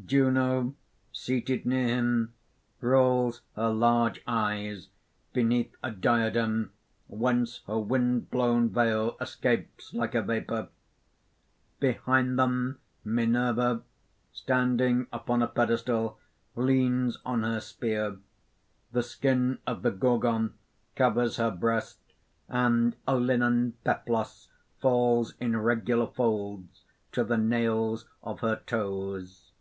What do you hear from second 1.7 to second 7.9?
him, rolls her large eyes, beneath a diadem whence her